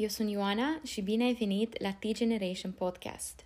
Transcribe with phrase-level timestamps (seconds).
[0.00, 3.44] Io sono Ioana și bine ai venit la T-Generation Podcast.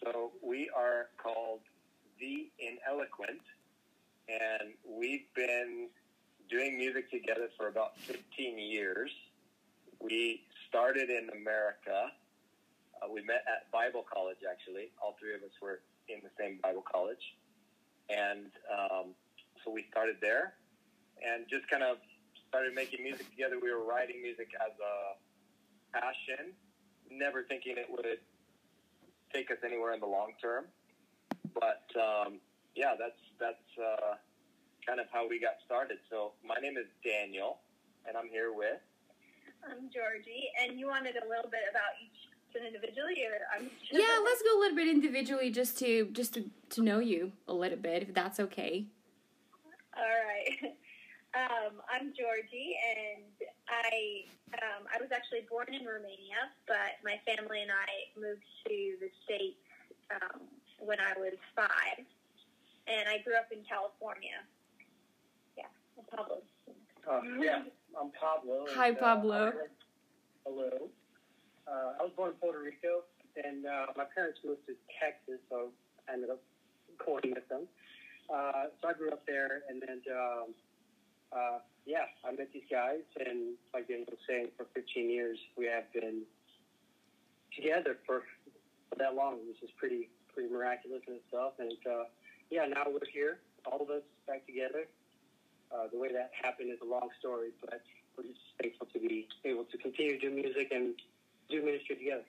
[0.00, 1.62] So we are called
[2.18, 3.42] The Ineloquent,
[4.28, 5.88] and we've been
[6.50, 9.10] doing music together for about 15 years.
[10.00, 12.12] We started in America.
[13.00, 14.90] Uh, we met at Bible college, actually.
[15.02, 17.22] All three of us were in the same Bible college.
[18.08, 19.14] And um,
[19.64, 20.54] so we started there
[21.22, 21.98] and just kind of
[22.48, 23.56] started making music together.
[23.62, 26.52] We were writing music as a passion,
[27.10, 28.18] never thinking it would
[29.32, 30.66] take us anywhere in the long term.
[31.54, 32.40] But um,
[32.82, 34.18] yeah, that's that's uh,
[34.84, 35.98] kind of how we got started.
[36.10, 37.58] So my name is Daniel,
[38.06, 38.82] and I'm here with.
[39.62, 44.18] I'm Giorgi, and you wanted a little bit about each person individually, or I'm Yeah,
[44.24, 47.78] let's go a little bit individually just to just to, to know you a little
[47.78, 48.86] bit, if that's okay.
[49.96, 50.74] All right.
[51.32, 53.24] Um, I'm Giorgi, and
[53.64, 54.28] I
[54.60, 59.08] um, I was actually born in Romania, but my family and I moved to the
[59.24, 59.56] states
[60.12, 60.44] um,
[60.78, 62.04] when I was five,
[62.86, 64.42] and I grew up in California.
[65.56, 66.42] Yeah, and Pablo.
[67.06, 67.62] Uh, yeah,
[67.98, 68.66] I'm Pablo.
[68.74, 69.44] Hi, and, uh, Pablo.
[69.44, 69.68] I'm-
[70.44, 70.90] hello.
[71.66, 73.04] Uh, I was born in Puerto Rico,
[73.36, 75.70] and uh, my parents moved to Texas, so
[76.08, 76.42] I ended up
[76.98, 77.68] going with them.
[78.32, 80.54] Uh, so I grew up there, and then, um,
[81.32, 85.66] uh, yeah, I met these guys, and like Daniel was saying, for 15 years, we
[85.66, 86.22] have been
[87.54, 88.22] together for,
[88.88, 91.54] for that long, which is pretty pretty miraculous in itself.
[91.58, 92.04] And uh,
[92.52, 94.84] yeah, now we're here, all of us back together.
[95.72, 97.80] Uh, the way that happened is a long story, but
[98.16, 100.94] we're just thankful to be able to continue to do music and
[101.48, 102.24] do ministry together.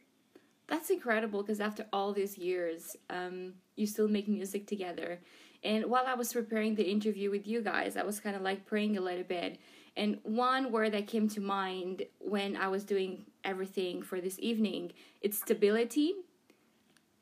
[0.68, 5.20] That's incredible because after all these years, um, you still make music together.
[5.62, 8.66] And while I was preparing the interview with you guys, I was kind of like
[8.66, 9.60] praying a little bit.
[9.98, 14.94] And one word that came to mind when I was doing everything for this evening,
[15.22, 16.14] it's stability.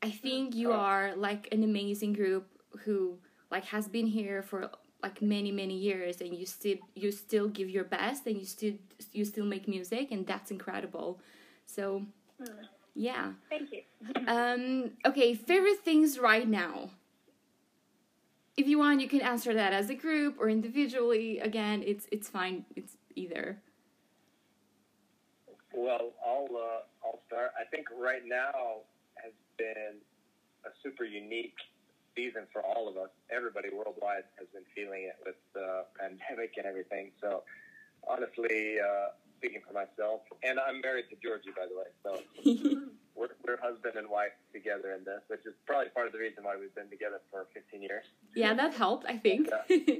[0.00, 2.46] I think you are like an amazing group
[2.84, 3.18] who
[3.50, 4.70] like has been here for
[5.02, 8.74] like many many years and you still you still give your best and you still
[9.12, 11.20] you still make music and that's incredible.
[11.66, 12.02] So
[12.94, 13.32] yeah.
[13.48, 13.82] Thank you.
[14.26, 16.90] Um, okay, favorite things right now.
[18.56, 21.38] If you want, you can answer that as a group or individually.
[21.38, 22.64] Again, it's it's fine.
[22.76, 23.58] It's either.
[25.72, 27.52] Well, I'll uh, I'll start.
[27.58, 28.82] I think right now
[29.14, 30.00] has been
[30.64, 31.56] a super unique
[32.14, 33.10] season for all of us.
[33.30, 37.10] Everybody worldwide has been feeling it with the pandemic and everything.
[37.20, 37.42] So,
[38.06, 41.90] honestly, uh, speaking for myself, and I'm married to Giorgi, by the way.
[42.06, 42.10] So
[43.18, 46.44] we're, we're husband and wife together in this, which is probably part of the reason
[46.44, 48.06] why we've been together for 15 years.
[48.36, 49.06] yeah, that helped.
[49.08, 49.50] I think.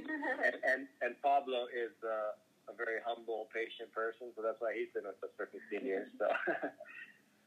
[0.43, 4.91] And and, and Pablo is uh, a very humble, patient person, so that's why he's
[4.95, 6.07] been with us for 15 years.
[6.19, 6.27] So,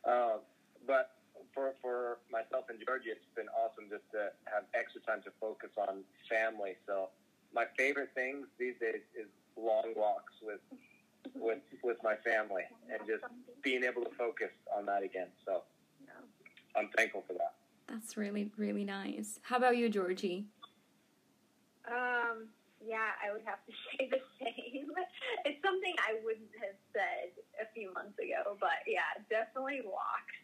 [0.04, 0.40] um,
[0.86, 1.15] but
[1.56, 5.70] for for myself and Giorgi, it's been awesome just to have extra time to focus
[5.80, 6.76] on family.
[6.86, 7.08] So,
[7.54, 10.60] my favorite things these days is long walks with
[11.34, 13.24] with with my family and just
[13.64, 15.28] being able to focus on that again.
[15.46, 15.62] So,
[16.76, 17.54] I'm thankful for that.
[17.88, 19.40] That's really really nice.
[19.42, 20.44] How about you, Giorgi?
[21.88, 22.50] Um,
[22.84, 24.92] yeah, I would have to say the same.
[25.48, 30.35] It's something I wouldn't have said a few months ago, but yeah, definitely walks.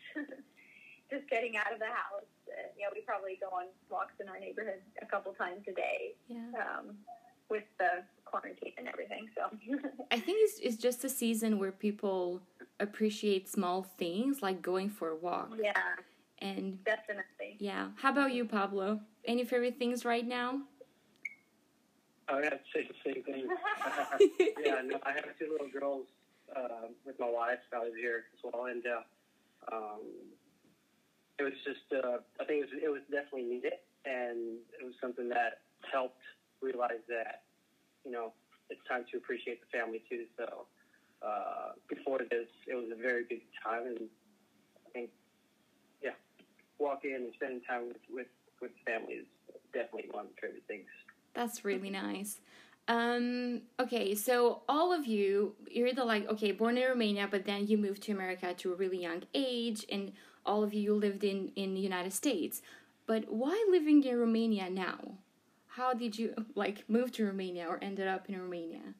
[1.12, 2.24] Just getting out of the house.
[2.48, 6.14] Uh, yeah, we probably go on walks in our neighborhood a couple times a day
[6.26, 6.38] Yeah.
[6.58, 6.96] um,
[7.50, 9.28] with the quarantine and everything.
[9.36, 9.42] So
[10.10, 12.40] I think it's it's just a season where people
[12.80, 15.50] appreciate small things like going for a walk.
[15.62, 15.72] yeah,
[16.38, 17.56] And definitely.
[17.58, 19.00] yeah, how about you, Pablo?
[19.26, 20.62] Any favorite things right now?
[22.28, 23.48] I would have to say the same thing.
[24.65, 26.06] yeah, no, I have two little girls
[26.56, 27.58] uh, with my wife.
[27.74, 29.03] I was here as well, and uh,
[29.76, 30.00] um,
[31.38, 31.86] it was just.
[31.92, 35.60] Uh, I think it was, it was definitely needed, and it was something that
[35.92, 36.22] helped
[36.60, 37.42] realize that
[38.04, 38.32] you know
[38.70, 40.24] it's time to appreciate the family too.
[40.36, 40.66] So
[41.24, 44.08] uh, before this, it was a very big time, and
[44.86, 45.10] I think
[46.02, 46.16] yeah,
[46.78, 49.26] walking and spending time with with with family is
[49.72, 50.88] definitely one of my favorite things.
[51.34, 52.40] That's really nice.
[52.88, 57.66] Um, okay, so all of you, you're the like, okay, born in Romania, but then
[57.66, 60.12] you moved to America to a really young age, and
[60.44, 62.62] all of you, lived in in the United States.
[63.06, 65.18] But why living in Romania now?
[65.72, 68.94] how did you like move to Romania or ended up in Romania?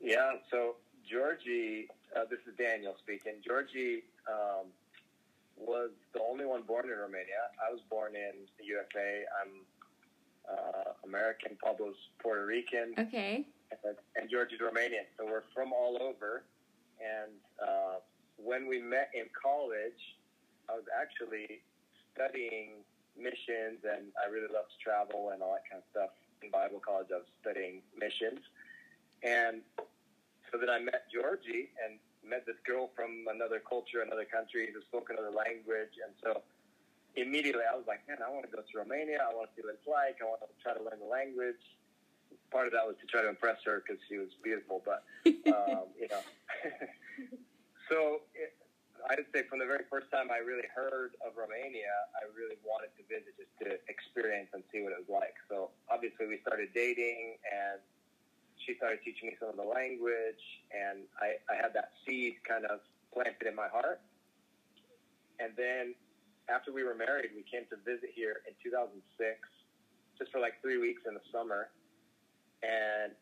[0.00, 0.76] Yeah, so
[1.10, 3.34] Giorgi, uh, this is Daniel speaking.
[3.46, 4.66] Giorgi um,
[5.56, 7.48] was the only one born in Romania.
[7.66, 9.24] I was born in the USA.
[9.40, 9.52] I'm
[10.50, 11.56] uh, American.
[11.62, 12.92] Pablo's Puerto Rican.
[12.98, 13.46] Okay.
[13.70, 15.06] And, and Giorgi's Romanian.
[15.16, 16.44] So we're from all over.
[17.00, 17.32] And
[17.62, 17.96] uh,
[18.44, 20.20] when we met in college,
[20.68, 21.64] I was actually
[22.12, 22.84] studying
[23.16, 26.12] missions, and I really loved to travel and all that kind of stuff.
[26.44, 28.44] In Bible college, I was studying missions.
[29.24, 29.64] And
[30.52, 34.84] so then I met Giorgi and met this girl from another culture, another country, who
[34.84, 35.96] spoke another language.
[36.04, 36.44] And so
[37.16, 39.24] immediately I was like, man, I want to go to Romania.
[39.24, 40.20] I want to see what it's like.
[40.20, 41.64] I want to try to learn the language.
[42.52, 44.84] Part of that was to try to impress her because she was beautiful.
[44.84, 45.00] But,
[45.48, 46.20] um, you know.
[47.88, 48.54] so it,
[49.10, 52.88] I'd say from the very first time I really heard of Romania, I really wanted
[52.96, 55.36] to visit just to experience and see what it was like.
[55.52, 57.84] So obviously we started dating and
[58.64, 60.40] she started teaching me some of the language
[60.72, 62.80] and I, I had that seed kind of
[63.12, 64.00] planted in my heart.
[65.36, 65.92] And then
[66.48, 68.96] after we were married, we came to visit here in 2006,
[70.16, 71.68] just for like three weeks in the summer.
[72.64, 73.12] And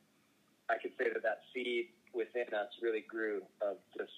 [0.71, 4.15] I could say that that seed within us really grew of just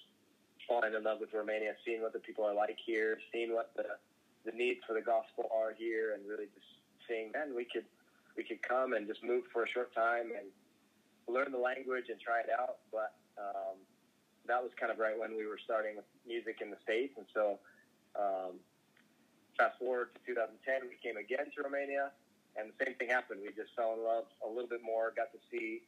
[0.67, 3.97] falling in love with Romania, seeing what the people are like here, seeing what the
[4.45, 6.67] the needs for the gospel are here, and really just
[7.07, 7.85] seeing, man, we could
[8.37, 10.47] we could come and just move for a short time and
[11.27, 12.77] learn the language and try it out.
[12.91, 13.77] But um,
[14.47, 17.25] that was kind of right when we were starting with music in the states, and
[17.33, 17.59] so
[18.17, 18.59] um,
[19.57, 22.11] fast forward to 2010, we came again to Romania,
[22.55, 23.41] and the same thing happened.
[23.41, 25.81] We just fell in love a little bit more, got to see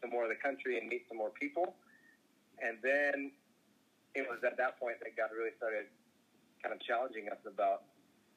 [0.00, 1.74] some more of the country and meet some more people,
[2.62, 3.32] and then
[4.14, 5.88] it was at that point that God really started
[6.62, 7.88] kind of challenging us about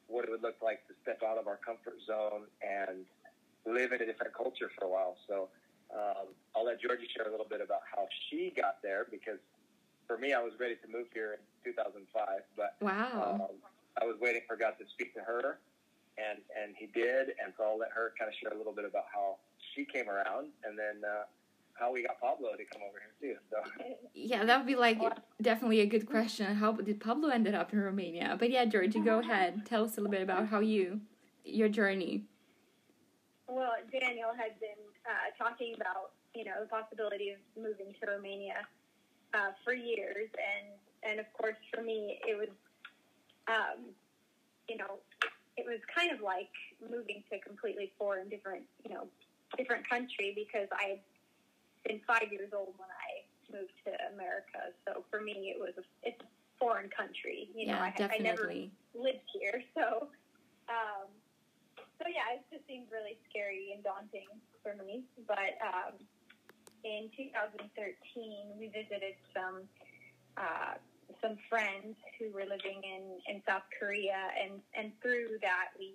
[0.08, 3.04] what it would look like to step out of our comfort zone and
[3.66, 5.16] live in a different culture for a while.
[5.28, 5.48] So
[5.90, 9.38] um, I'll let Giorgi share a little bit about how she got there because
[10.06, 12.06] for me, I was ready to move here in 2005,
[12.56, 13.50] but wow.
[13.50, 13.58] um,
[14.00, 15.58] I was waiting for God to speak to her,
[16.16, 18.84] and and He did, and so I'll let her kind of share a little bit
[18.86, 19.36] about how
[19.74, 21.26] she came around, and then uh,
[21.78, 23.38] how we got Pablo to come over here too.
[23.50, 25.00] So Yeah, that would be like
[25.40, 26.54] definitely a good question.
[26.56, 28.36] How did Pablo ended up in Romania?
[28.38, 29.66] But yeah, Giorgi, go ahead.
[29.66, 31.00] Tell us a little bit about how you
[31.44, 32.24] your journey.
[33.48, 38.66] Well, Daniel had been uh, talking about you know the possibility of moving to Romania
[39.34, 42.48] uh, for years, and and of course for me it was,
[43.48, 43.84] um,
[44.68, 44.98] you know,
[45.56, 46.50] it was kind of like
[46.82, 49.06] moving to a completely foreign, different you know,
[49.56, 51.00] different country because I had
[51.86, 54.74] been five years old when I moved to America.
[54.86, 57.48] So for me, it was a, it's a foreign country.
[57.54, 58.50] You know, yeah, I, I never
[58.94, 60.10] lived here, so
[60.68, 61.08] um,
[61.98, 64.28] so yeah, it just seemed really scary and daunting
[64.62, 65.06] for me.
[65.26, 65.94] But um,
[66.84, 67.70] in 2013,
[68.58, 69.64] we visited some
[70.36, 70.76] uh,
[71.22, 75.94] some friends who were living in, in South Korea, and and through that we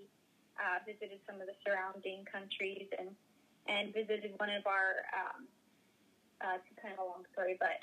[0.55, 3.11] uh, visited some of the surrounding countries and
[3.67, 5.45] and visited one of our um,
[6.43, 7.77] uh, it's kind of a long story, but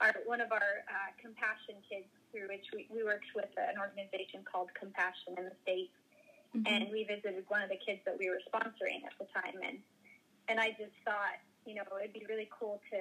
[0.00, 4.42] our one of our uh, compassion kids through which we, we worked with an organization
[4.42, 5.94] called Compassion in the States.
[6.52, 6.68] Mhm.
[6.68, 9.56] and we visited one of the kids that we were sponsoring at the time.
[9.64, 9.80] And
[10.48, 12.98] and I just thought you know it'd be really cool to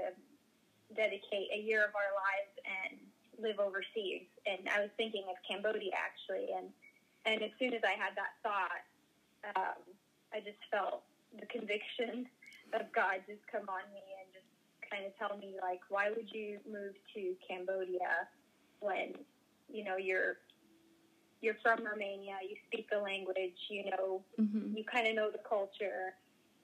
[0.96, 2.96] dedicate a year of our lives and
[3.44, 4.28] live overseas.
[4.46, 6.48] And I was thinking of Cambodia actually.
[6.56, 6.72] And
[7.26, 8.84] and as soon as I had that thought
[9.56, 9.82] um,
[10.34, 11.04] I just felt
[11.40, 12.28] the conviction
[12.74, 14.04] of God just come on me
[14.92, 18.28] kind of tell me like why would you move to Cambodia
[18.82, 19.14] when
[19.72, 20.38] you know you're
[21.42, 25.42] you're from Romania, you speak the language, you know, hmm you kind of know the
[25.48, 26.14] culture,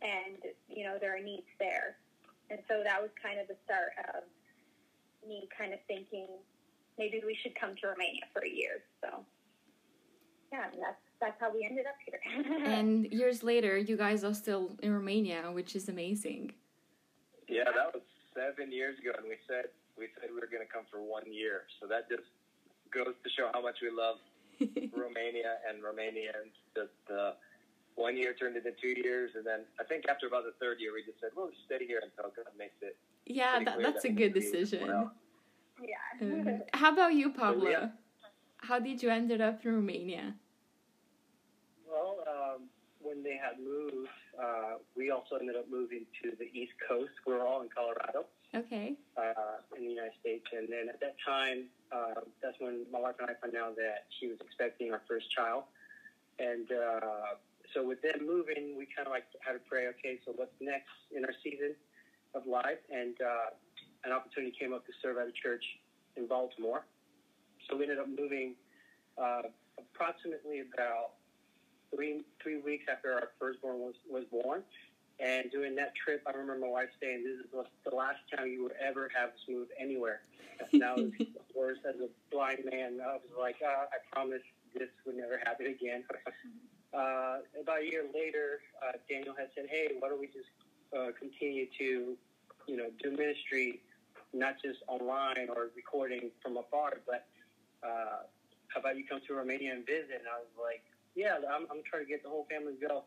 [0.02, 0.38] and
[0.70, 1.98] you know there are needs there,
[2.50, 4.24] and so that was kind of the start of
[5.28, 6.28] me kind of thinking
[6.98, 8.84] maybe we should come to Romania for a year.
[9.02, 9.26] So
[10.52, 12.22] yeah, and that's that's how we ended up here.
[12.66, 16.54] And years later, you guys are still in Romania, which is amazing.
[17.50, 18.04] yeah, that was
[18.38, 21.26] seven years ago, and we said we said we were going to come for one
[21.26, 21.66] year.
[21.82, 22.30] So that just
[22.94, 24.22] goes to show how much we love
[24.94, 26.54] Romania and Romanians.
[26.78, 27.34] That uh,
[27.98, 30.94] one year turned into two years, and then I think after about the third year,
[30.94, 32.96] we just said we'll just stay here until God makes it.
[33.26, 34.86] yeah, that, clear that's a good decision.
[34.86, 35.18] somewhere else.
[35.82, 36.06] yeah.
[36.22, 37.70] Um, how about you, Pablo?
[37.70, 37.90] yeah.
[38.62, 40.34] How did you ended up in Romania?
[41.90, 42.64] Well, um,
[43.02, 44.10] when they had moved,
[44.42, 47.12] uh, we also ended up moving to the East Coast.
[47.26, 48.96] We were all in Colorado, Okay.
[49.18, 50.46] uh, in the United States.
[50.54, 54.06] And then at that time, uh, that's when my wife and I found out that
[54.20, 55.64] she was expecting our first child.
[56.40, 57.36] And uh,
[57.74, 59.88] so with them moving, we kind of like had to pray.
[59.98, 61.74] Okay, so what's next in our season
[62.36, 62.80] of life?
[62.94, 63.50] And uh,
[64.06, 65.64] an opportunity came up to serve at a church
[66.16, 66.86] in Baltimore.
[67.70, 68.54] So we ended up moving
[69.18, 71.18] uh, approximately about
[71.94, 74.64] three three weeks after our firstborn was was born.
[75.20, 78.64] And during that trip, I remember my wife saying, "This is the last time you
[78.64, 80.22] will ever have us move anywhere."
[80.74, 81.14] Now, of
[81.54, 84.44] course, as a blind man, I was like, uh, "I promise
[84.76, 86.04] this would never happen again."
[86.94, 90.50] uh, about a year later, uh, Daniel had said, "Hey, why don't we just
[90.96, 92.16] uh, continue to,
[92.68, 93.82] you know, do ministry,
[94.34, 97.26] not just online or recording from afar, but
[97.82, 98.22] uh,
[98.68, 100.84] how about you come to Romania and visit?" And I was like,
[101.18, 103.04] "Yeah, I'm, I'm trying to get the whole family to go."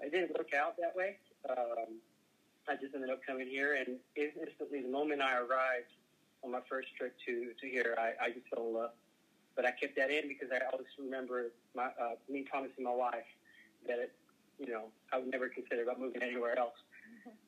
[0.00, 2.00] It didn't work out that way um,
[2.68, 5.90] I just ended up coming here, and instantly, the moment I arrived
[6.44, 8.90] on my first trip to to here, I, I just fell in love.
[9.56, 13.26] But I kept that in because I always remember my uh, me promising my wife
[13.88, 14.12] that it,
[14.58, 16.76] you know I would never consider about moving anywhere else.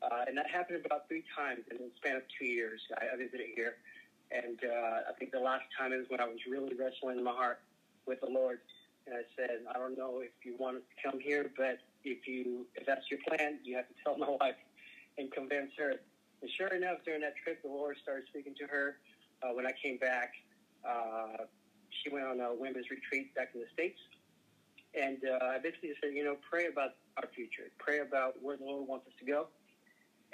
[0.02, 2.80] Uh, and that happened about three times in the span of two years.
[2.98, 3.76] I, I visited here,
[4.32, 7.32] and uh, I think the last time is when I was really wrestling in my
[7.32, 7.60] heart
[8.06, 8.58] with the Lord,
[9.06, 12.66] and I said, I don't know if you want to come here, but if you
[12.74, 14.56] if that's your plan, you have to tell my wife
[15.18, 15.94] and convince her.
[16.40, 18.96] And sure enough, during that trip, the Lord started speaking to her.
[19.42, 20.32] Uh, when I came back,
[20.88, 21.44] uh,
[22.02, 23.98] she went on a women's retreat back in the states,
[24.94, 28.64] and uh, I basically said, you know, pray about our future, pray about where the
[28.64, 29.46] Lord wants us to go.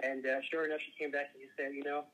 [0.02, 2.04] And uh, sure enough, she came back and she said, you know,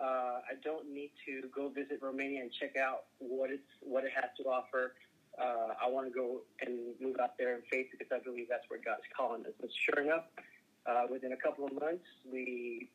[0.00, 4.12] uh, I don't need to go visit Romania and check out what it's what it
[4.14, 4.94] has to offer
[5.40, 8.68] uh, I want to go and move out there in faith because I believe that's
[8.68, 9.52] where God's calling us.
[9.60, 10.24] But sure enough,
[10.86, 12.88] uh, within a couple of months, we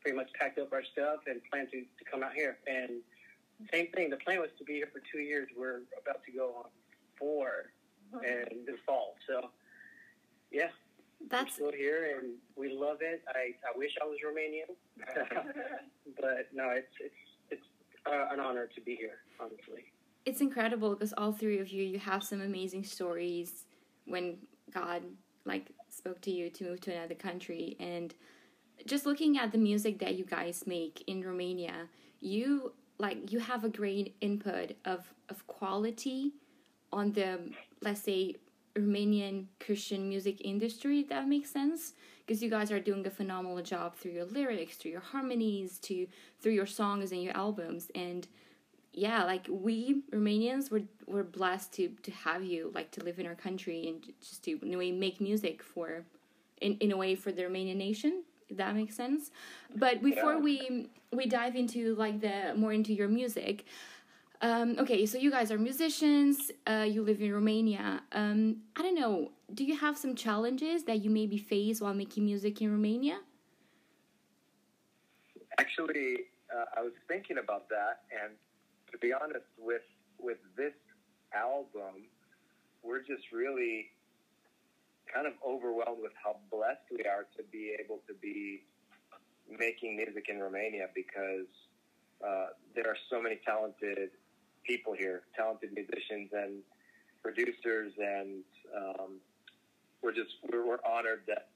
[0.00, 2.58] pretty much packed up our stuff and planned to, to come out here.
[2.66, 3.02] And
[3.72, 5.48] same thing, the plan was to be here for two years.
[5.56, 6.70] We're about to go on
[7.18, 7.72] 4
[8.24, 9.16] and this fall.
[9.28, 9.50] So,
[10.50, 10.68] yeah.
[11.28, 13.22] That's we're still here and we love it.
[13.28, 14.72] I, I wish I was Romanian,
[16.18, 17.14] but no, it's it's
[17.50, 17.66] it's
[18.06, 19.92] uh, an honor to be here, honestly
[20.30, 23.64] it's incredible because all three of you you have some amazing stories
[24.06, 24.38] when
[24.72, 25.02] God
[25.44, 27.76] like spoke to you to move to another country.
[27.80, 28.14] And
[28.86, 31.88] just looking at the music that you guys make in Romania
[32.20, 36.32] you like you have a great input of of quality
[36.92, 37.50] on the
[37.82, 38.36] let's say
[38.76, 41.94] Romanian Christian music industry that makes sense.
[42.20, 46.06] Because you guys are doing a phenomenal job through your lyrics through your harmonies to
[46.40, 47.90] through your songs and your albums.
[47.96, 48.28] And
[48.92, 53.26] yeah, like we Romanians were were blessed to to have you like to live in
[53.26, 56.04] our country and just to in a way make music for
[56.60, 58.24] in, in a way for the Romanian nation.
[58.48, 59.30] If that makes sense.
[59.76, 60.40] But before yeah.
[60.40, 63.64] we we dive into like the more into your music,
[64.42, 66.50] um, okay, so you guys are musicians.
[66.66, 68.02] Uh, you live in Romania.
[68.12, 69.30] Um, I don't know.
[69.54, 73.18] Do you have some challenges that you maybe face while making music in Romania?
[75.58, 78.32] Actually, uh, I was thinking about that, and
[79.00, 79.82] be honest, with
[80.18, 80.74] with this
[81.34, 82.08] album,
[82.82, 83.90] we're just really
[85.12, 88.62] kind of overwhelmed with how blessed we are to be able to be
[89.58, 91.50] making music in Romania because
[92.24, 94.10] uh, there are so many talented
[94.64, 96.62] people here, talented musicians and
[97.22, 98.44] producers, and
[98.76, 99.20] um,
[100.02, 101.48] we're just we're, we're honored that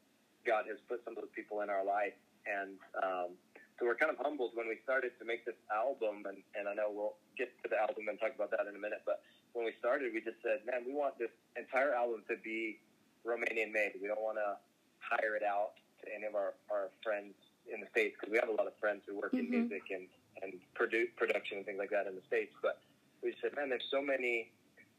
[0.46, 3.28] God has put some of those people in our life, and um,
[3.78, 6.74] so we're kind of humbled when we started to make this album, and, and I
[6.78, 9.02] know we'll get to the album and talk about that in a minute.
[9.02, 12.78] But when we started, we just said, man, we want this entire album to be
[13.26, 13.98] Romanian made.
[13.98, 14.62] We don't want to
[15.02, 17.34] hire it out to any of our, our friends
[17.66, 19.50] in the States because we have a lot of friends who work mm-hmm.
[19.50, 20.06] in music and,
[20.42, 22.54] and produ- production and things like that in the States.
[22.62, 22.78] But
[23.26, 24.54] we said, man, there's so many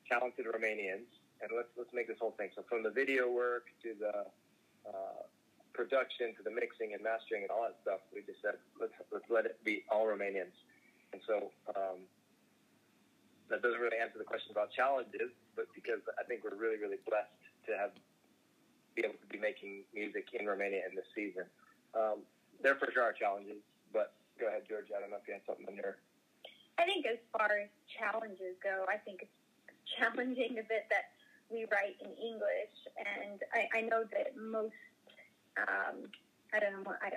[0.10, 1.08] talented Romanians,
[1.40, 2.50] and let's, let's make this whole thing.
[2.56, 4.28] So from the video work to the
[4.84, 5.24] uh,
[5.76, 9.28] production to the mixing and mastering and all that stuff, we just said let's let's
[9.28, 10.56] let it be all Romanians.
[11.12, 12.08] And so um,
[13.52, 17.04] that doesn't really answer the question about challenges, but because I think we're really really
[17.04, 17.92] blessed to have
[18.96, 21.44] be able to be making music in Romania in this season.
[21.92, 22.24] Um,
[22.64, 23.60] there for sure are challenges,
[23.92, 24.88] but go ahead, George.
[24.96, 25.84] I don't know if you had something in.
[26.80, 29.38] I think as far as challenges go, I think it's
[30.00, 31.12] challenging a bit that
[31.52, 34.74] we write in English, and I, I know that most
[35.58, 36.10] um,
[36.54, 36.94] I don't know.
[37.02, 37.12] I,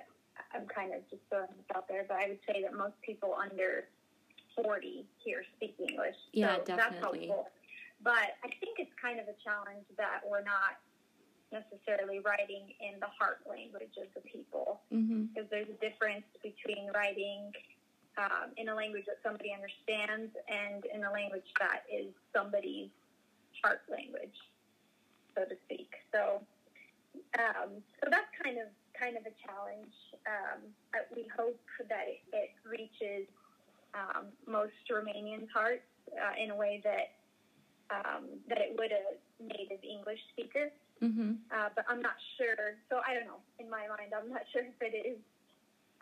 [0.54, 3.37] I'm kind of just throwing this out there, but I would say that most people
[3.37, 3.85] under
[4.57, 6.16] 40 here speak English.
[6.33, 6.76] Yeah, so definitely.
[6.76, 7.49] That's helpful.
[8.02, 10.78] But I think it's kind of a challenge that we're not
[11.50, 14.80] necessarily writing in the heart language of the people.
[14.92, 15.35] Mm-hmm.
[15.35, 17.50] Because there's a difference between writing
[18.18, 22.90] um, in a language that somebody understands and in a language that is somebody's
[23.62, 24.35] heart language.
[25.35, 25.90] so to speak.
[26.12, 26.42] So,
[27.38, 29.94] um, so that's kind of kind of a challenge.
[30.26, 30.60] Um,
[31.14, 33.28] we hope that it, it reaches
[33.94, 37.14] um, most Romanians' hearts uh, in a way that
[37.90, 39.04] um, that it would a
[39.40, 40.68] native English speaker.
[41.02, 41.38] Mm-hmm.
[41.54, 42.74] Uh, but I'm not sure.
[42.90, 43.40] So I don't know.
[43.58, 45.18] In my mind, I'm not sure if it is.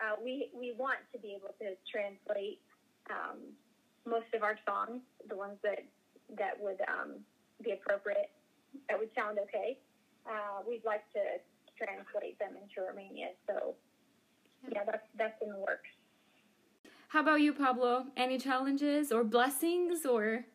[0.01, 2.61] Uh, we we want to be able to translate
[3.09, 3.39] um,
[4.05, 5.85] most of our songs, the ones that
[6.37, 7.23] that would um,
[7.63, 8.29] be appropriate,
[8.89, 9.77] that would sound okay.
[10.27, 11.19] Uh, we'd like to
[11.77, 13.29] translate them into Romania.
[13.47, 13.75] So
[14.71, 15.89] yeah, that's that's in the works.
[17.09, 18.07] How about you, Pablo?
[18.17, 20.45] Any challenges or blessings or?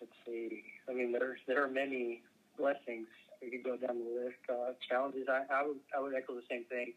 [0.00, 0.62] Let's see.
[0.88, 2.22] I mean, there's there are many
[2.58, 3.08] blessings.
[3.40, 4.36] We could go down the list.
[4.48, 5.26] Uh, challenges.
[5.28, 6.92] I, I would I would echo the same thing.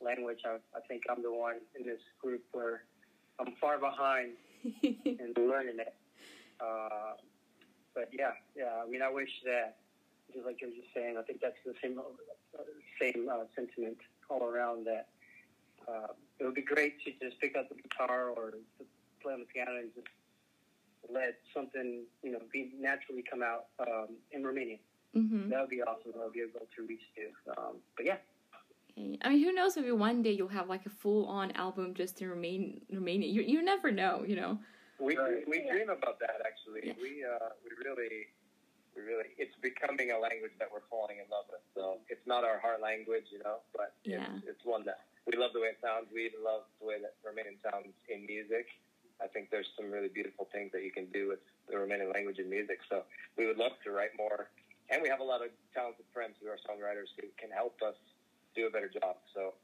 [0.00, 0.40] Language.
[0.44, 2.84] I, I think I'm the one in this group where
[3.38, 4.32] I'm far behind
[4.82, 5.94] in learning it.
[6.60, 7.16] Uh,
[7.94, 8.82] but yeah, yeah.
[8.84, 9.76] I mean, I wish that,
[10.32, 12.62] just like you're just saying, I think that's the same uh,
[13.00, 14.86] same uh, sentiment all around.
[14.86, 15.08] That
[15.88, 18.84] uh, it would be great to just pick up the guitar or to
[19.22, 20.08] play on the piano and just
[21.12, 24.80] let something, you know, be naturally come out um, in Romanian.
[25.16, 25.50] Mm-hmm.
[25.50, 26.12] That would be awesome.
[26.14, 27.52] That would be able to reach to.
[27.56, 28.16] Um, but yeah,
[28.96, 29.76] I mean, who knows?
[29.76, 33.28] Maybe one day you'll have like a full-on album just in Remain Romania.
[33.28, 34.58] You you never know, you know.
[34.98, 35.16] We
[35.46, 36.80] we dream about that actually.
[36.84, 36.94] Yeah.
[37.00, 38.26] We uh, we really
[38.96, 41.60] we really it's becoming a language that we're falling in love with.
[41.76, 44.24] So it's not our heart language, you know, but Yeah.
[44.40, 46.08] it's, it's one that we love the way it sounds.
[46.12, 48.66] We love the way that Romanian sounds in music.
[49.20, 52.38] I think there's some really beautiful things that you can do with the Romanian language
[52.38, 52.80] in music.
[52.88, 53.04] So
[53.36, 54.48] we would love to write more,
[54.90, 57.96] and we have a lot of talented friends who are songwriters who can help us
[58.54, 59.16] do a better job.
[59.34, 59.54] So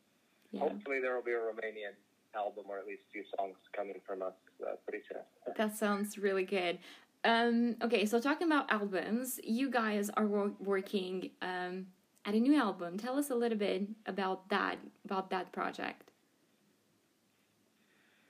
[0.52, 0.60] Yeah.
[0.68, 1.96] hopefully there will be a Romanian
[2.34, 4.34] album or at least a few songs coming from us
[4.66, 5.22] uh, pretty soon.
[5.56, 6.78] That sounds really good.
[7.24, 11.86] Um, okay, so talking about albums, you guys are wor- working um,
[12.24, 12.98] at a new album.
[12.98, 16.10] Tell us a little bit about that, about that project.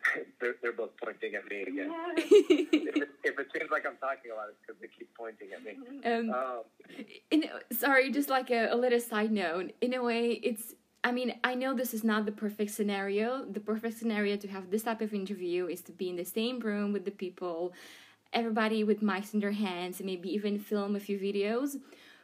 [0.41, 1.91] they're, they're both pointing at me again.
[2.17, 5.49] if, it, if it seems like I'm talking a lot, it's because they keep pointing
[5.53, 5.73] at me.
[6.05, 9.73] um, Um, in, sorry, just like a, a little side note.
[9.81, 10.75] In a way, it's.
[11.05, 13.45] I mean, I know this is not the perfect scenario.
[13.45, 16.61] The perfect scenario to have this type of interview is to be in the same
[16.61, 17.73] room with the people,
[18.33, 21.77] everybody with mics in their hands, and maybe even film a few videos.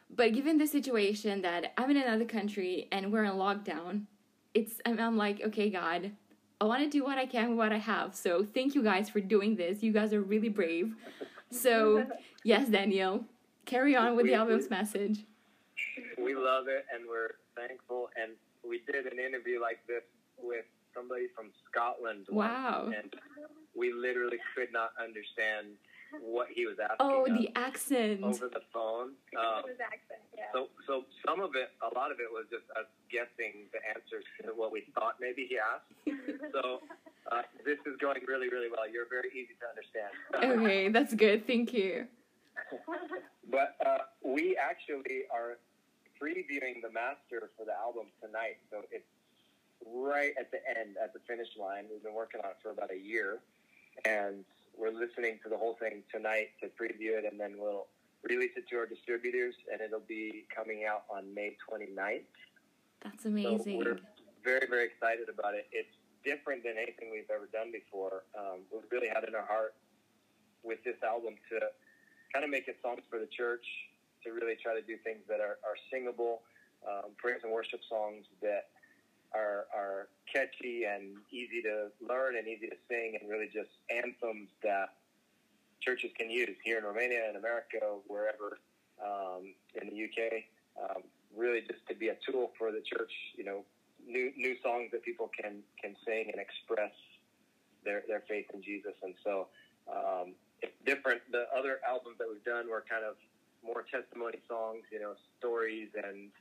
[0.09, 4.03] But given the situation that I'm in another country and we're in lockdown,
[4.53, 6.11] it's I'm, I'm like, okay, God,
[6.59, 8.15] I want to do what I can with what I have.
[8.15, 9.83] So thank you guys for doing this.
[9.83, 10.95] You guys are really brave.
[11.51, 12.07] So
[12.43, 13.23] yes, Daniel,
[13.65, 15.19] carry on with the We- album's message.
[16.17, 18.09] we love it and we're thankful.
[18.21, 18.31] And
[18.67, 20.03] we did an interview like this
[20.41, 22.25] with somebody from Scotland.
[22.29, 22.91] Wow.
[22.97, 23.13] And
[23.77, 25.67] we literally could not understand
[26.21, 28.23] what he was asking Oh, the accent.
[28.23, 29.13] over the phone.
[29.37, 30.45] Um, His accent, yeah.
[30.53, 34.25] So, so some of it, a lot of it was just us guessing the answers
[34.43, 35.89] to what we thought maybe he asked.
[36.53, 36.81] So,
[37.31, 38.89] uh, this is going really, really well.
[38.89, 40.59] You're very easy to understand.
[40.65, 41.45] Okay, that's good.
[41.45, 42.07] Thank you.
[43.49, 45.57] But uh, we actually are
[46.21, 48.57] previewing the master for the album tonight.
[48.71, 49.05] So it's
[49.85, 51.85] right at the end, at the finish line.
[51.91, 53.39] We've been working on it for about a year.
[54.05, 54.43] And
[54.77, 57.25] we're listening to the whole thing tonight to preview it.
[57.29, 57.87] And then we'll
[58.23, 59.55] release it to our distributors.
[59.71, 62.27] And it'll be coming out on May 29th.
[63.01, 63.77] That's So amazing.
[63.77, 63.99] we're
[64.43, 65.67] very, very excited about it.
[65.71, 68.23] It's different than anything we've ever done before.
[68.37, 69.73] Um, we've really had in our heart
[70.63, 71.59] with this album to
[72.33, 73.63] kind of make it songs for the church,
[74.23, 76.43] to really try to do things that are, are singable,
[76.83, 78.67] um, praise and worship songs that
[79.33, 84.49] are, are catchy and easy to learn and easy to sing, and really just anthems
[84.63, 84.93] that
[85.81, 88.59] churches can use here in Romania and America, wherever
[89.03, 90.43] um, in the UK.
[90.79, 91.03] Um,
[91.35, 93.63] really, just to be a tool for the church, you know,
[94.07, 96.93] new new songs that people can can sing and express
[97.83, 98.93] their their faith in Jesus.
[99.03, 99.47] And so
[99.91, 101.21] um, it's different.
[101.31, 103.15] The other albums that we've done were kind of
[103.63, 106.31] more testimony songs, you know, stories and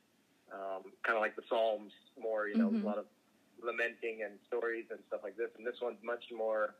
[0.52, 2.82] um, kind of like the Psalms, more you know, Mhm.
[2.82, 3.06] a lot of
[3.61, 5.50] lamenting and stories and stuff like this.
[5.56, 6.74] And this one's much more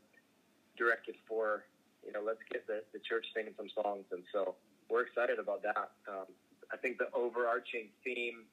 [0.77, 1.65] directed for
[2.07, 4.07] you know, let's get the, the church singing some songs.
[4.13, 4.55] And so
[4.89, 5.91] we're excited about that.
[6.07, 6.27] Um,
[6.73, 8.47] I think the overarching theme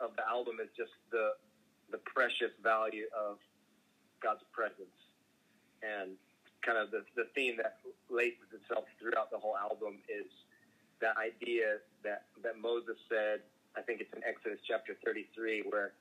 [0.00, 1.36] of the album is just the
[1.90, 3.38] the precious value of
[4.20, 4.96] God's presence
[5.82, 6.16] and
[6.62, 7.78] kind of the, the theme that
[8.10, 10.26] laces itself throughout the whole album is
[11.00, 13.40] that idea that, that Moses said,
[13.76, 15.92] I think it's in Exodus chapter 33, where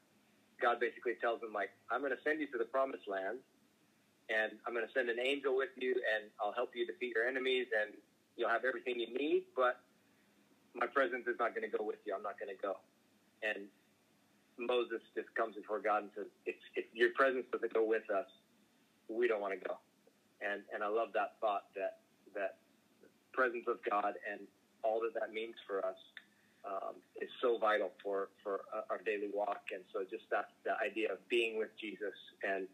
[0.62, 3.44] God basically tells him, like, I'm going to send you to the promised land,
[4.32, 7.28] and I'm going to send an angel with you, and I'll help you defeat your
[7.28, 7.94] enemies, and
[8.40, 9.84] you'll have everything you need, but
[10.74, 12.16] my presence is not going to go with you.
[12.16, 12.80] I'm not going to go.
[13.44, 13.68] And
[14.60, 18.28] Moses just comes before God and says, if, if your presence doesn't go with us,
[19.08, 19.80] we don't want to go.
[20.44, 22.04] And, and I love that thought that,
[22.36, 22.60] that
[23.32, 24.48] presence of God and
[24.84, 25.96] all that that means for us
[26.66, 29.62] um, is so vital for, for uh, our daily walk.
[29.74, 32.68] And so just that, the idea of being with Jesus and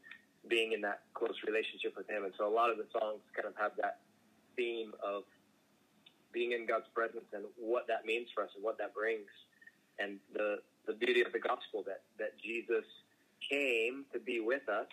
[0.47, 2.23] being in that close relationship with him.
[2.23, 3.99] And so a lot of the songs kind of have that
[4.55, 5.23] theme of
[6.33, 9.27] being in God's presence and what that means for us and what that brings.
[9.99, 12.85] And the, the beauty of the gospel that, that Jesus
[13.49, 14.87] came to be with us,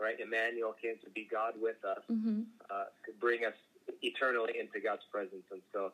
[0.00, 0.18] right?
[0.20, 2.42] Emmanuel came to be God with us, Mm-hmm.
[2.70, 3.54] uh, to bring us
[4.02, 5.44] eternally into God's presence.
[5.50, 5.92] And so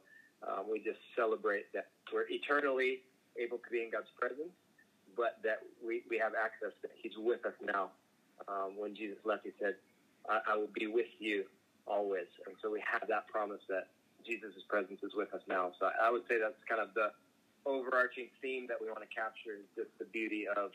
[0.48, 3.00] um, we just celebrate that we're eternally
[3.38, 4.52] able to be in God's presence,
[5.16, 7.90] but that we, we have access, that He's with us now.
[8.48, 9.76] Um, when Jesus left, He said,
[10.28, 11.44] I, I will be with you
[11.86, 12.28] always.
[12.46, 13.88] And so we have that promise that
[14.26, 15.72] Jesus' presence is with us now.
[15.78, 17.12] So I, I would say that's kind of the
[17.66, 20.70] overarching theme that we want to capture is just the beauty of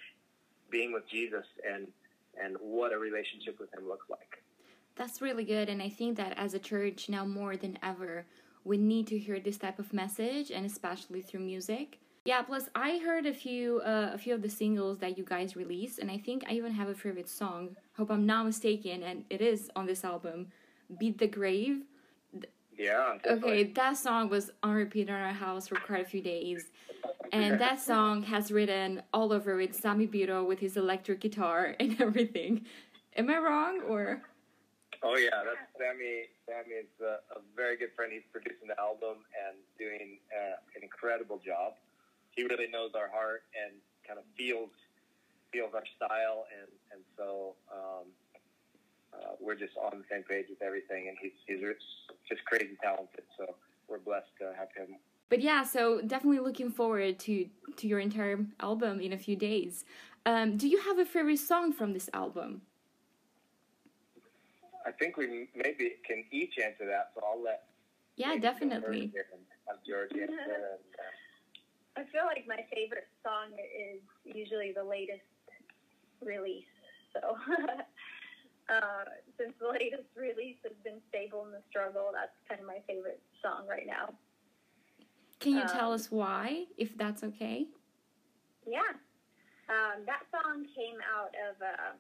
[0.72, 1.88] being with Jesus and
[2.42, 4.44] and what a relationship with him looks like.
[4.96, 8.26] That's really good, and I think that as a church now more than ever,
[8.64, 12.00] we need to hear this type of message, and especially through music.
[12.26, 12.42] Yeah.
[12.42, 16.00] Plus, I heard a few uh, a few of the singles that you guys released,
[16.00, 17.76] and I think I even have a favorite song.
[17.98, 20.48] Hope I'm not mistaken, and it is on this album,
[21.00, 21.84] "Beat the Grave."
[22.80, 23.18] Yeah.
[23.22, 23.52] definitely.
[23.52, 26.68] Okay, that song was on repeat in our house for quite a few days.
[27.34, 32.02] And that song has written all over it Sammy Biro with his electric guitar and
[32.08, 32.66] everything.
[33.18, 34.22] Am I wrong or?
[35.02, 36.28] Oh yeah, that's Sammy.
[36.44, 38.12] Sammy is a, a very good friend.
[38.12, 41.74] He's producing the album and doing uh, an incredible job.
[42.36, 44.72] He really knows our heart and kind of feels
[45.52, 48.06] feels our style, and and so um,
[49.14, 51.08] uh, we're just on the same page with everything.
[51.08, 51.64] And he's he's
[52.28, 53.24] just crazy talented.
[53.38, 53.56] So
[53.88, 54.98] we're blessed to have him.
[55.30, 59.86] But yeah, so definitely looking forward to to your entire album in a few days.
[60.26, 62.62] Um, do you have a favorite song from this album?
[64.90, 67.12] I think we maybe can each answer that.
[67.14, 67.70] So I'll let.
[68.18, 69.14] Yeah, Maybe definitely.
[69.88, 70.34] George answer.
[70.34, 70.52] And,
[70.98, 75.22] uh, I feel like my favorite song is usually the latest
[76.26, 76.66] release.
[77.14, 77.22] So,
[78.74, 79.06] uh,
[79.38, 83.22] since the latest release has been Stable in the Struggle, that's kind of my favorite
[83.44, 84.14] song right now.
[85.40, 87.68] Can you tell Um, us why, if that's okay?
[88.68, 88.94] Yeah.
[89.70, 91.94] Um, that song came out of uh,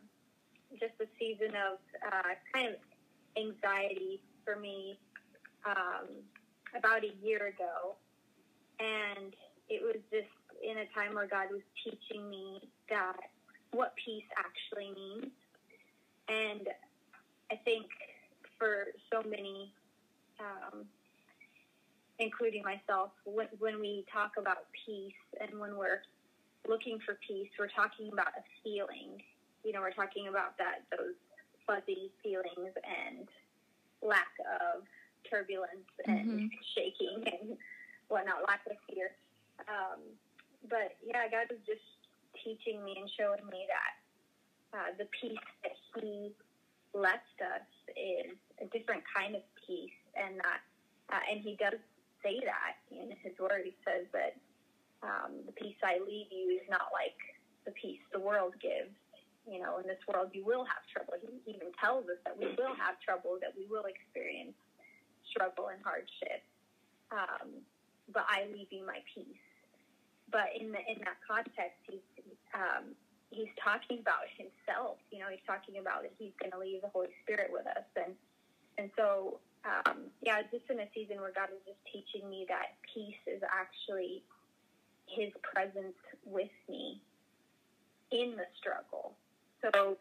[0.73, 2.75] just a season of uh, kind of
[3.37, 4.99] anxiety for me
[5.65, 6.07] um,
[6.77, 7.95] about a year ago.
[8.79, 9.33] And
[9.69, 10.29] it was just
[10.63, 13.17] in a time where God was teaching me that
[13.71, 15.31] what peace actually means.
[16.27, 16.67] And
[17.51, 17.85] I think
[18.57, 19.73] for so many,
[20.39, 20.85] um,
[22.19, 26.01] including myself, when, when we talk about peace and when we're
[26.67, 29.21] looking for peace, we're talking about a feeling.
[29.63, 31.17] You know, we're talking about that those
[31.67, 33.27] fuzzy feelings and
[34.01, 34.83] lack of
[35.29, 37.57] turbulence and shaking and
[38.07, 39.11] whatnot, lack of fear.
[39.67, 39.99] Um,
[40.69, 41.83] but yeah, God was just
[42.43, 43.93] teaching me and showing me that
[44.73, 46.31] uh, the peace that He
[46.93, 50.61] left us is a different kind of peace, and that,
[51.11, 51.79] uh, and He does
[52.23, 53.65] say that in His Word.
[53.65, 54.37] He says that
[55.03, 57.17] um, the peace I leave you is not like
[57.65, 58.95] the peace the world gives.
[59.49, 61.17] You know, in this world you will have trouble.
[61.17, 64.53] He even tells us that we will have trouble, that we will experience
[65.25, 66.45] struggle and hardship.
[67.09, 67.65] Um,
[68.13, 69.45] but I leave you my peace.
[70.29, 72.05] But in the, in that context, he's
[72.53, 72.93] um,
[73.33, 75.01] he's talking about himself.
[75.09, 77.89] You know, he's talking about that he's going to leave the Holy Spirit with us,
[77.97, 78.13] and
[78.77, 82.77] and so um, yeah, just in a season where God is just teaching me that
[82.93, 84.23] peace is actually
[85.09, 87.01] His presence with me
[88.11, 89.17] in the struggle.
[89.61, 89.97] So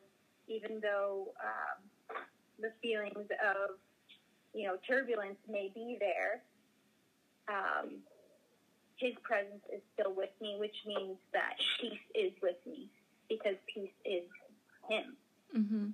[0.47, 3.77] even though um, the feelings of
[4.55, 6.43] you know turbulence may be there,
[7.49, 7.99] um,
[8.97, 12.89] His presence is still with me, which means that peace is with me
[13.29, 14.25] because peace is
[14.89, 15.17] Him.
[15.57, 15.87] Mm-hmm.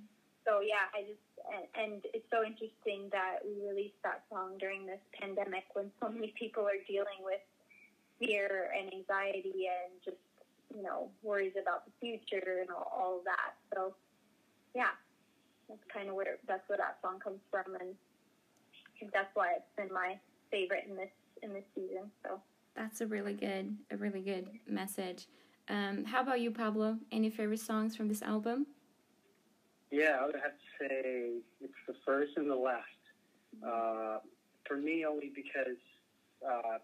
[0.45, 4.85] So yeah, I just and, and it's so interesting that we released that song during
[4.85, 7.41] this pandemic when so many people are dealing with
[8.19, 10.17] fear and anxiety and just
[10.73, 13.55] you know worries about the future and all, all of that.
[13.73, 13.95] So
[14.73, 14.93] yeah,
[15.69, 19.53] that's kind of where that's where that song comes from, and I think that's why
[19.57, 20.17] it's been my
[20.51, 21.09] favorite in this
[21.43, 22.11] in this season.
[22.23, 22.39] So
[22.75, 25.27] That's a really good, a really good message.
[25.67, 26.97] Um, how about you, Pablo?
[27.11, 28.67] Any favorite songs from this album?
[29.91, 31.29] Yeah, I would have to say
[31.61, 32.83] it's the first and the last.
[33.65, 34.19] Uh,
[34.67, 35.79] for me, only because
[36.45, 36.77] uh,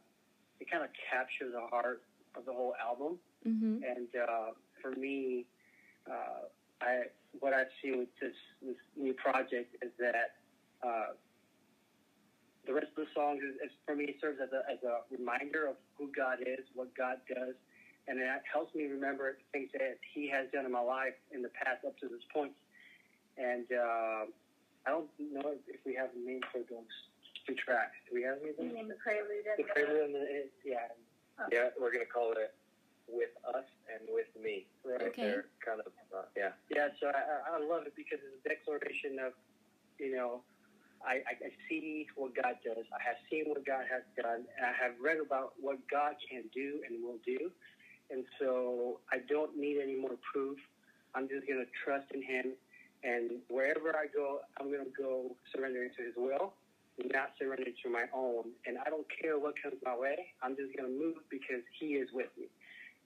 [0.59, 2.03] it kind of captures the heart
[2.35, 3.17] of the whole album.
[3.47, 3.83] Mm-hmm.
[3.83, 4.51] And uh,
[4.81, 5.45] for me,
[6.09, 6.49] uh,
[6.81, 10.37] I what I've seen with this this new project is that
[10.85, 11.13] uh,
[12.65, 15.67] the rest of the songs is, is for me serves as a as a reminder
[15.67, 17.55] of who God is, what God does,
[18.07, 21.53] and it helps me remember things that He has done in my life in the
[21.53, 22.53] past up to this point.
[23.37, 24.29] And uh,
[24.85, 26.93] I don't know if we have a name for those
[27.47, 27.97] two tracks.
[28.09, 28.73] Do we have anything?
[28.73, 29.49] Name the prelude.
[29.57, 30.25] The prelude and the
[30.65, 30.93] yeah.
[31.49, 32.53] Yeah, we're gonna call it
[33.11, 34.65] with us and with me.
[34.87, 35.11] Right.
[35.11, 35.21] Okay.
[35.21, 36.55] They're kind of uh, yeah.
[36.71, 39.33] Yeah, so I, I I love it because it's a declaration of,
[39.99, 40.41] you know,
[41.05, 42.85] I, I, I see what God does.
[42.93, 46.43] I have seen what God has done, and I have read about what God can
[46.53, 47.51] do and will do.
[48.11, 50.57] And so I don't need any more proof.
[51.15, 52.53] I'm just going to trust in Him.
[53.03, 56.53] And wherever I go, I'm going to go surrendering to His will,
[57.11, 58.51] not surrendering to my own.
[58.67, 60.33] And I don't care what comes my way.
[60.43, 62.45] I'm just going to move because He is with me.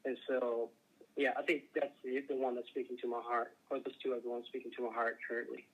[0.06, 0.70] And so
[1.18, 4.13] yeah, I think that's the, the one that's speaking to my heart, or those two
[4.13, 5.65] are the ones speaking to my heart currently.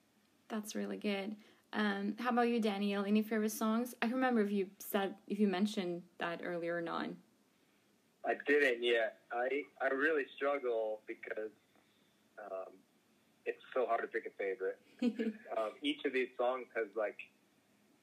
[0.48, 1.34] That's really good.
[1.72, 3.04] Um, how about you, Daniel?
[3.04, 3.94] Any favorite songs?
[4.02, 7.08] I can remember if you said if you mentioned that earlier or not.
[8.24, 9.18] I didn't yet.
[9.32, 11.50] I I really struggle because
[12.38, 12.72] um,
[13.46, 14.78] it's so hard to pick a favorite.
[15.58, 17.16] um, each of these songs has like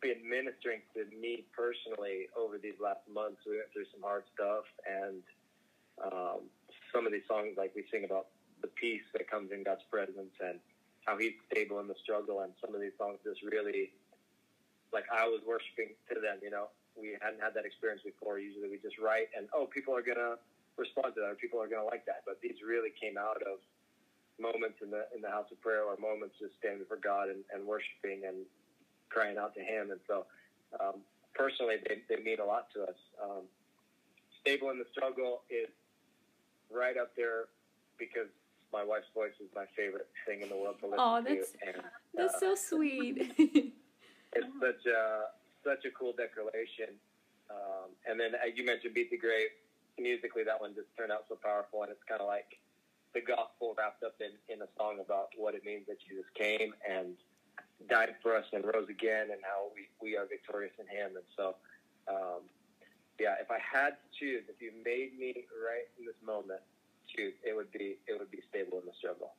[0.02, 3.42] been ministering to me personally over these last months.
[3.46, 5.29] We went through some hard stuff, and some
[7.10, 8.30] of these songs, like we sing about
[8.62, 10.62] the peace that comes in God's presence and
[11.06, 12.46] how He's stable in the struggle.
[12.46, 13.92] And some of these songs just really,
[14.94, 16.38] like I was worshiping to them.
[16.46, 18.38] You know, we hadn't had that experience before.
[18.38, 20.38] Usually, we just write, and oh, people are gonna
[20.78, 22.22] respond to that, or people are gonna like that.
[22.30, 23.58] But these really came out of
[24.38, 27.42] moments in the in the house of prayer, or moments just standing for God and,
[27.50, 28.46] and worshiping and
[29.10, 29.90] crying out to Him.
[29.90, 30.30] And so,
[30.78, 31.02] um,
[31.34, 33.00] personally, they, they mean a lot to us.
[33.18, 33.50] Um,
[34.42, 35.68] Stable in the struggle is
[36.72, 37.46] right up there
[37.98, 38.28] because
[38.72, 41.30] my wife's voice is my favorite thing in the world to listen to.
[41.30, 43.34] that's- And, That's uh, so sweet.
[44.34, 46.96] it's such a such a cool declaration.
[47.50, 49.50] Um, and then uh, you mentioned "Beat the Grave."
[49.98, 52.56] Musically, that one just turned out so powerful, and it's kind of like
[53.14, 56.72] the gospel wrapped up in, in a song about what it means that Jesus came
[56.88, 57.18] and
[57.90, 61.18] died for us and rose again, and how we, we are victorious in Him.
[61.20, 61.56] And so,
[63.20, 66.62] yeah, if I had to choose, if you made me right in this moment
[67.08, 69.34] choose, it would be it would be stable in the struggle.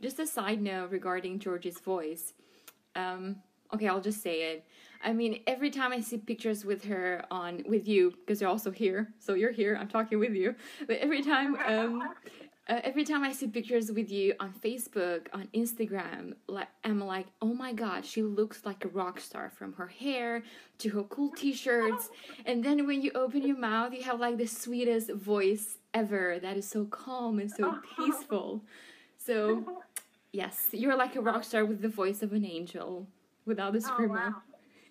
[0.00, 2.34] just a side note regarding Giorgi's voice.
[2.94, 3.36] Um,
[3.74, 4.64] okay, I'll just say it.
[5.02, 8.70] I mean, every time I see pictures with her on with you, because you're also
[8.70, 9.76] here, so you're here.
[9.80, 10.54] I'm talking with you.
[10.86, 12.14] But every time, um,
[12.68, 17.26] uh, every time I see pictures with you on Facebook, on Instagram, like I'm like,
[17.40, 20.42] oh my god, she looks like a rock star from her hair
[20.78, 22.10] to her cool T-shirts,
[22.46, 26.38] and then when you open your mouth, you have like the sweetest voice ever.
[26.40, 28.62] That is so calm and so peaceful.
[29.18, 29.82] So.
[30.30, 33.06] Yes, you're like a rock star with the voice of an angel,
[33.46, 34.34] without the Oh, wow.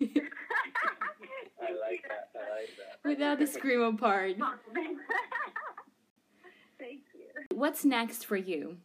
[0.00, 2.30] I like that.
[2.34, 3.08] I like that.
[3.08, 4.36] without the screamo part.
[7.58, 8.78] What's next for you?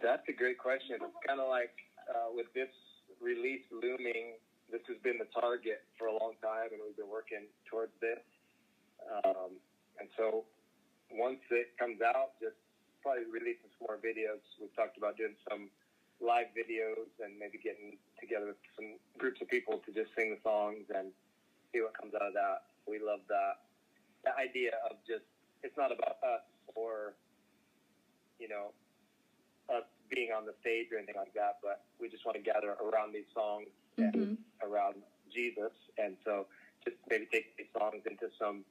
[0.00, 0.96] That's a great question.
[1.04, 1.76] It's kind of like
[2.08, 2.72] uh, with this
[3.20, 4.40] release looming,
[4.72, 8.24] this has been the target for a long time, and we've been working towards this.
[9.04, 9.60] Um,
[10.00, 10.48] and so
[11.12, 12.56] once it comes out, just
[13.04, 14.40] probably releasing some more videos.
[14.56, 15.68] We've talked about doing some
[16.24, 20.40] live videos and maybe getting together with some groups of people to just sing the
[20.40, 21.12] songs and
[21.68, 22.64] see what comes out of that.
[22.88, 23.68] We love that.
[24.24, 25.28] The idea of just,
[25.60, 27.12] it's not about us or,
[28.40, 28.72] you know,
[29.68, 32.74] us being on the stage or anything like that, but we just want to gather
[32.82, 34.34] around these songs Mhm.
[34.34, 35.72] and around Jesus.
[35.98, 36.48] And so
[36.84, 38.64] just maybe take these songs into some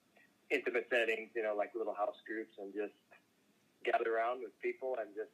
[0.50, 2.94] intimate settings, you know, like little house groups and just
[3.86, 5.32] gather around with people and just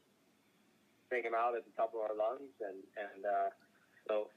[1.10, 2.52] sing them out at the top of our lungs.
[2.62, 3.50] And, and uh,
[4.08, 4.30] so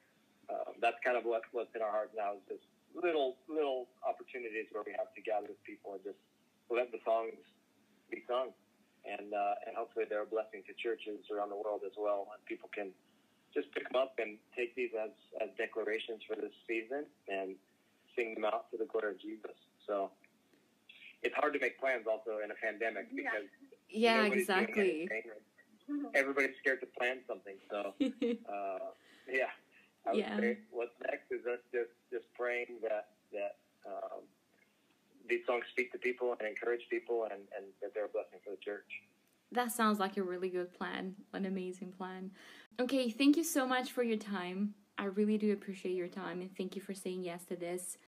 [0.49, 4.67] um, that's kind of what, what's in our heart now is just little, little opportunities
[4.73, 6.19] where we have to gather with people and just
[6.71, 7.35] let the songs
[8.11, 8.55] be sung
[9.09, 12.29] and uh, and hopefully they're a blessing to churches around the world as well.
[12.33, 12.91] And people can
[13.55, 17.57] just pick them up and take these as, as declarations for this season and
[18.15, 19.57] sing them out to the glory of Jesus.
[19.87, 20.11] So
[21.23, 23.49] it's hard to make plans also in a pandemic because
[23.89, 25.09] Yeah, exactly.
[26.15, 27.57] Everybody's scared to plan something.
[27.71, 27.95] So
[28.53, 28.93] uh,
[29.31, 29.49] yeah,
[30.07, 30.37] I would Yeah.
[30.37, 33.57] say what's next is us just just praying that that
[33.89, 34.29] um,
[35.29, 38.51] these songs speak to people and encourage people and, and that they're a blessing for
[38.51, 38.91] the church.
[39.53, 42.31] that sounds like a really good plan, an amazing plan.
[42.81, 44.75] Okay, thank you so much for your time.
[44.99, 47.99] I really do appreciate your time and thank you for saying yes to this.